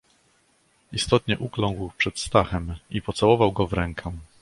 [0.91, 4.11] "Istotnie ukląkł przed Stachem i pocałował go w rękę."